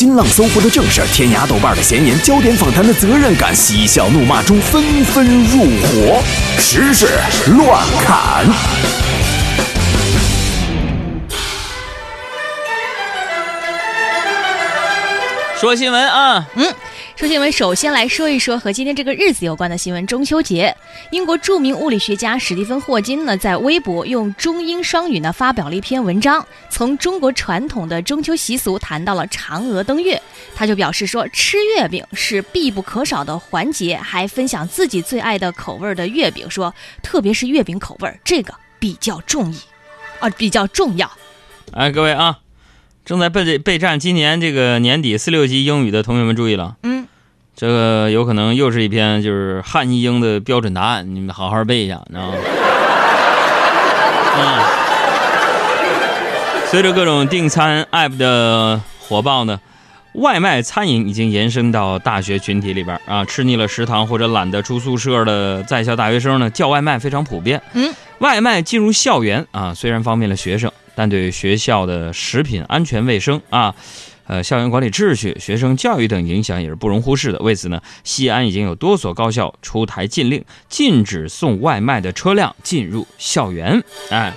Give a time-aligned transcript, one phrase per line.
[0.00, 6.22] 新浪、搜狐的正事，天涯、豆瓣的闲言，焦点访谈的责任感，嬉笑怒骂中纷纷入伙，
[6.58, 7.06] 时事
[7.48, 8.46] 乱砍。
[15.60, 16.74] 说新闻啊，嗯，
[17.20, 20.06] 说新闻，首先来说一说和今天这个日子有关的新闻。
[20.06, 20.74] 中秋节，
[21.10, 30.18] 英国著名物理学家史蒂芬·霍金呢，在微博用中英双语呢发表了一篇文章，从中国传统的中秋习俗谈到了嫦娥登月。
[30.54, 39.58] 他就表示说，吃月饼是必不可少的环节，还分享自己最爱的口味的月饼，说特别是月饼口味，这个比较重意，
[40.20, 41.12] 啊，比较重要。
[41.72, 42.38] 哎，各位啊。
[43.02, 46.99] 正在备备战今年这个年底四六级英语的同学们注意了，嗯，
[47.60, 52.34] 这个有可能又是一篇就是汉译英的标准答案，你们好好背一下，知道吗？
[54.38, 54.64] 嗯，
[56.68, 59.60] 随着各种订餐 app 的火爆呢，
[60.14, 67.60] 外卖餐饮已经延伸到大学群体里边啊，吃腻了食堂或者懒得出宿舍的在校大学生呢，叫外卖非常普遍。
[67.74, 70.72] 嗯，外卖进入校园啊，虽然方便了学生。
[70.96, 73.74] 但对学校的食品安全卫生啊，
[74.30, 77.38] 呃，校园管理秩序、学生教育等影响也是不容忽视的。
[77.40, 83.82] 为此呢，西安已经有多所高校出台禁令，禁止送外卖的车辆进入校园。
[84.10, 84.32] 哎，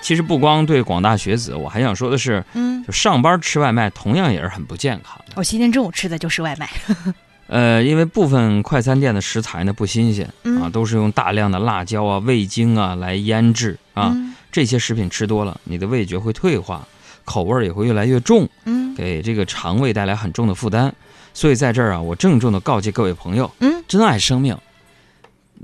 [0.00, 5.34] 其实不光对广大学子，我还想说的是，嗯，就上班吃外卖同样也是很不健康的。
[5.36, 6.68] 我今天中午吃的就是外卖。
[7.46, 10.28] 呃，因为部分快餐店的食材呢不新鲜
[10.60, 14.12] 啊，都是用大量的辣椒啊、味精啊来腌制啊。
[14.50, 16.86] 这些食品吃多了，你的味觉会退化，
[17.24, 20.92] 口味也会越来越重，嗯，给这个肠胃带来很重的负担。
[21.32, 24.58] 所以在这儿啊，我郑重的告诫各位朋友，嗯，珍爱生命，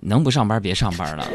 [0.02, 1.26] 能不上班别上班了。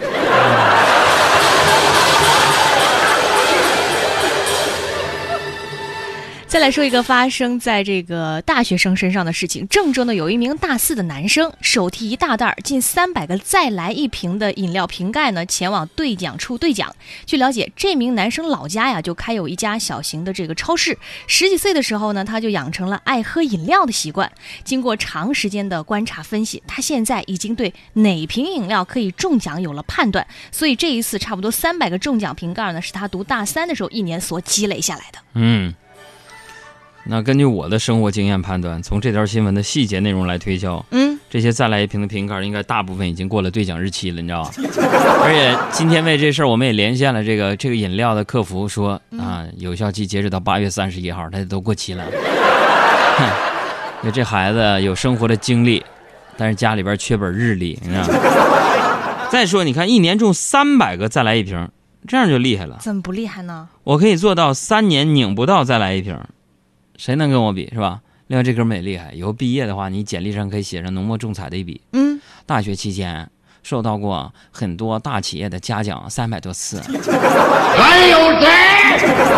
[6.49, 9.67] 再来说一个发生在这个大学生身上的事情。
[9.67, 16.91] 郑州呢，有一名大四的男生，手提一大袋近三百个再来一瓶的饮料瓶盖呢，前往兑奖处兑奖。
[17.27, 20.97] 据了解，这名男生老家呀就开有一家小型的这个超市。
[21.27, 24.31] 十几岁的时候呢，他就养成了爱喝饮料的习惯。
[24.63, 30.25] 经过长时间的观察分析，他现在已经对哪瓶饮料可以中奖有了判断。
[30.51, 35.19] 所以这一次差不多三百个中奖瓶盖呢，是他读大三的时候一年所积累下来的。
[35.35, 35.71] 嗯。
[37.11, 44.51] 那根据我的生活经验判断，从这条新闻的细节内容来推敲，嗯，这些再来一瓶的瓶盖应该大部分已经过了兑奖日期了，你知道吧？
[45.23, 52.05] 而且今天为这事儿，我们也连线了这个这个饮料的客服，说啊，有效期截止到八月三十一号，它都过期了。
[53.17, 55.83] 哼，这孩子有生活的经历，
[56.37, 58.13] 但是家里边缺本日历，你知道吗？
[59.31, 61.69] 再说，你看一年中三百个再来一瓶，
[62.07, 62.77] 这样就厉害了。
[62.79, 63.67] 怎么不厉害呢？
[63.83, 66.15] 我可以做到三年拧不到再来一瓶。
[66.99, 68.01] 谁能跟我比是吧？
[68.27, 71.79] 另外这哥们也厉害，以后毕业的话，你简历上可以写上浓墨重彩的一笔。
[71.93, 73.29] 嗯，大学期间
[73.63, 76.81] 受到过很多大企业的嘉奖三百多次。
[76.81, 78.49] 还有谁？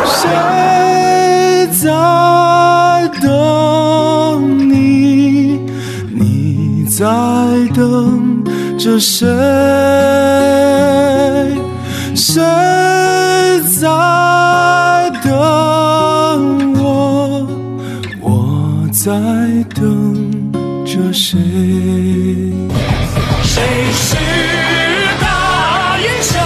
[0.08, 1.88] 谁在
[3.22, 5.60] 等你？
[6.16, 7.06] 你在
[7.76, 8.44] 等
[8.80, 9.28] 着谁？
[12.16, 12.42] 谁
[13.80, 15.01] 在
[19.04, 19.12] 在
[19.74, 20.52] 等
[20.86, 21.40] 着谁？
[23.42, 24.16] 谁是
[25.20, 26.40] 大英雄？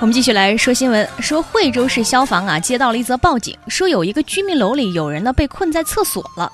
[0.00, 6.50] 我们继续来说新闻，说惠州市消防啊接到了一则报警，说有一个居民楼里有人呢被困在厕所了。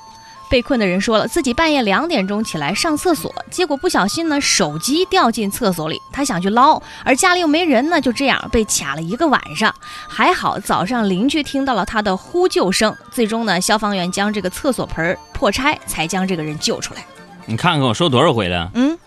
[0.50, 9.72] 被困的人说了，自己半夜两点钟起来上厕所，结果不小心呢，手机掉进厕所里，他想去捞，而家里又没人呢，就这样被卡了一个晚上。
[10.08, 17.04] 还好早上邻居听到了他的呼救声，最终呢，消防员将这个厕所盆破拆，才将这个人救出来。
[17.46, 18.70] 你看看我说多少回了？
[18.74, 18.98] 嗯，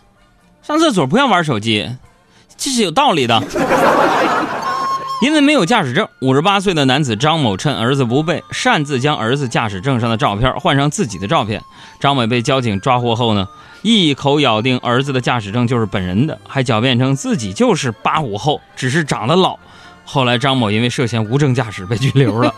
[0.62, 1.90] 上厕所不要玩手机，
[2.56, 3.44] 这是有道理的。
[5.24, 11.62] 因为没有驾驶证，五十八岁的男子张某趁儿子不备，擅自将儿子驾驶证上的照片换上自己的照片。
[11.98, 13.48] 张某被交警抓获后呢，
[13.84, 19.58] 一口咬定儿子的驾驶证就是本人的，还狡辩称自己就是八五后，只是长得老。
[20.04, 22.54] 后来张某因为涉嫌无证驾驶被拘留了。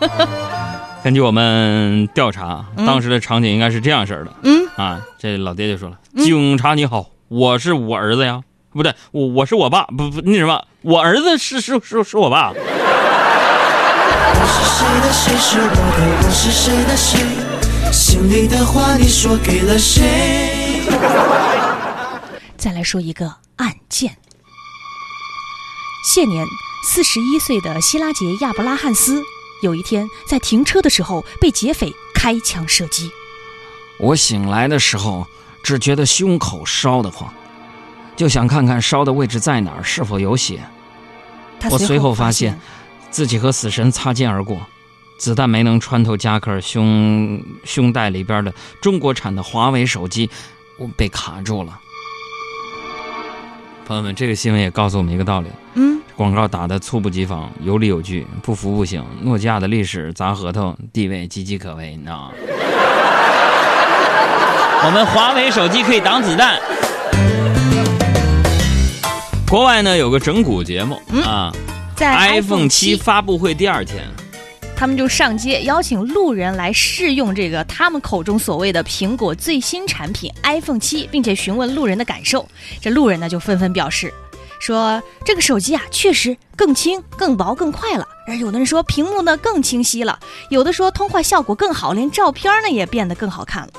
[1.06, 4.33] 根据我们调查，当时的场景应该是这样式的。
[4.41, 8.41] 嗯啊，这老爹就说了：“警察你好，我是我儿子呀。”
[8.75, 12.51] 不对，我我是我爸，不不那什么，我儿子是是是是我爸。
[12.51, 12.60] 我
[14.51, 15.74] 是谁的谁是我的，
[16.27, 17.24] 我是谁的谁，
[17.94, 20.81] 心里的话你说给了谁？
[22.57, 24.18] 再来说一个案件。
[26.04, 26.45] 现年
[26.83, 29.24] 四十一岁的希拉杰亚布拉汉斯，
[29.63, 33.10] 有一天在停车的时候被劫匪开枪射击。
[33.98, 35.25] 我醒来的时候，
[35.63, 37.33] 只觉得胸口烧得慌，
[38.15, 40.59] 就想看看烧的位置在哪儿，是否有血。
[41.59, 42.59] 他我随后发发现，
[43.09, 44.65] 自己和死神擦肩而过，
[45.17, 50.29] 子弹没能穿透夹克胸胸带里边的中国产的华为手机，
[50.77, 51.79] 我被卡住了。
[53.85, 59.06] 朋友们，这个新闻也告诉我们一个道理：嗯，广告打的猝不及防，有理有据，不服不行。
[59.21, 62.31] 诺基亚的历史砸核桃，地位岌岌可危你知道吗。
[64.85, 66.59] 我们华为手机可以挡子弹。
[69.56, 71.50] 国外呢有个整蛊节目、啊
[71.96, 74.04] 在，iPhone 七7发布会第二天，
[74.75, 82.46] 他们就上街邀请路人来试用这个他们口中所谓的苹果最新产品 iPhone 七，并且询问路人的感受。
[82.81, 84.13] 这路人呢就纷纷表示，
[84.60, 88.06] 说这个手机啊确实更轻、更薄、更快了。
[88.27, 90.19] 而有的人说屏幕呢更清晰了，
[90.50, 93.69] 有的说通话效果更好，连照片呢也变得更好看了。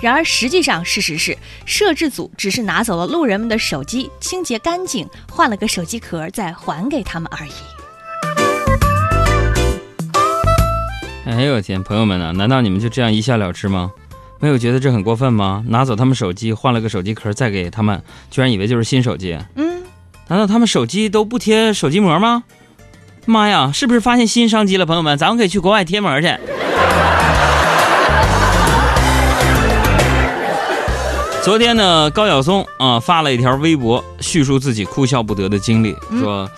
[0.00, 7.50] 然而实际上，事实是摄制组只是拿走了路人们的手机，清洁干净，换了个手机壳再还给他们而已。
[11.26, 13.90] 哎呦我天，朋友们呢、难道你们就这样一笑了之吗？
[14.38, 15.64] 没有觉得这很过分吗？
[15.66, 18.00] 拿走他们手机，换了个手机壳再给他们，
[18.30, 19.36] 居然以为就是新手机？
[19.56, 19.82] 嗯，
[20.28, 22.44] 难道他们手机都不贴手机膜吗？
[23.26, 24.86] 妈呀，是不是发现新商机了？
[24.86, 26.28] 朋友们，咱们可以去国外贴膜去。
[31.42, 36.48] 昨天呢，高晓松啊发了一条微博，叙述自己哭笑不得的经历，说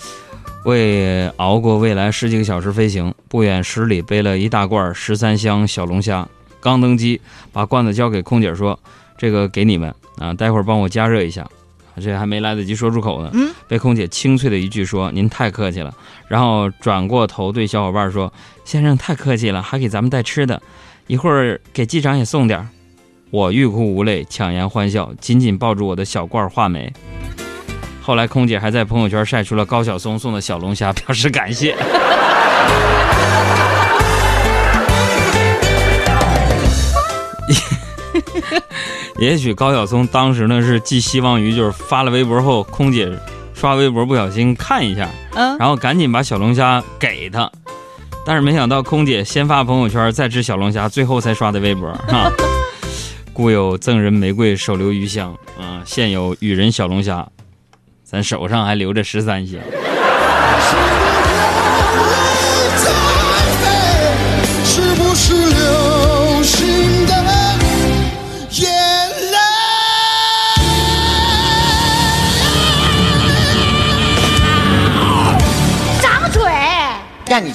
[0.65, 6.29] 为熬过未来十几个小时飞行，不远十里背了一大罐十三香小龙虾，
[6.61, 8.79] 刚登机，把罐子交给空姐说
[9.17, 11.47] ：“这个给你们啊，待会儿帮我加热一下。”
[12.00, 15.93] 这还没来得及说出口呢，嗯被空姐清脆的一句说：“您太客气了。”
[16.29, 18.33] 然后转过头对小伙伴说
[18.65, 20.61] ：“先生太客气了，还给咱们带吃的，
[21.06, 22.69] 一会儿给机长也送点儿。”
[23.31, 26.91] 我欲哭无泪，强颜欢笑，紧紧抱住我的小罐话梅。
[28.00, 31.77] 后来，空姐还在朋友圈晒出了高晓松送的小龙虾，表示感谢。
[39.19, 43.11] 也许高晓松当时呢是寄希望于就是发了微博后，空姐
[43.53, 47.50] 刷微博不小心看一下，嗯，然后赶紧把小龙虾给他，
[48.25, 52.31] 但是没想到空姐先发朋友圈，再吃小龙虾，最后才刷的微博哈。
[53.35, 57.26] 故有赠人玫瑰，手留余香啊，现有与人小龙虾，
[58.05, 59.61] 咱手上还留着十三香。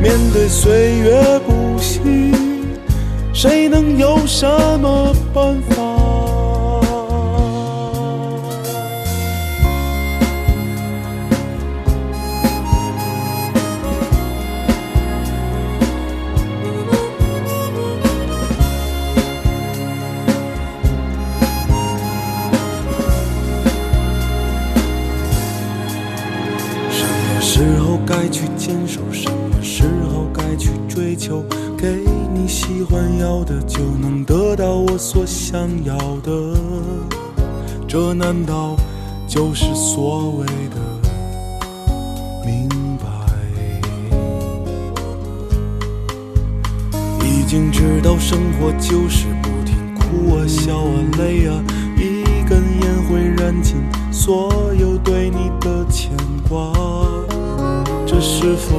[0.00, 2.00] 面对岁月不息，
[3.32, 4.46] 谁能有什
[4.78, 5.76] 么办法？
[26.90, 29.00] 什么时候该去坚守？
[29.12, 31.44] 什么时候该去追求？
[31.76, 36.32] 给你喜欢要的，就能得到我所想要的。
[37.86, 38.74] 这难道
[39.28, 40.76] 就是所谓的
[42.46, 43.06] 明白？
[47.22, 51.62] 已经知道生活就是不停哭啊、笑啊、泪啊，
[51.96, 53.76] 一根烟会燃尽
[54.10, 56.10] 所有对你的牵
[56.48, 56.72] 挂。
[58.06, 58.78] 这是否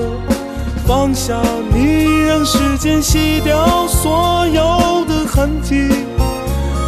[0.91, 1.41] 放下
[1.73, 5.87] 你让时间洗掉所有的痕迹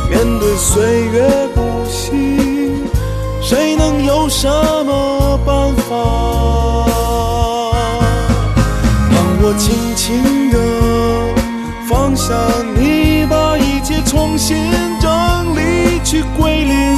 [0.10, 2.74] 面对岁月不息
[3.42, 4.46] 谁能有什
[4.86, 5.96] 么办法？
[9.10, 10.58] 当我轻轻地
[11.88, 12.34] 放下
[12.76, 14.70] 你把一切重新
[15.00, 16.98] 整理去归零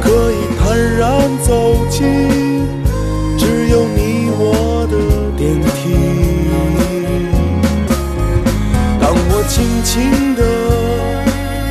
[0.00, 2.27] 可以坦然走进
[9.90, 10.44] 心的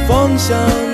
[0.08, 0.87] 方向。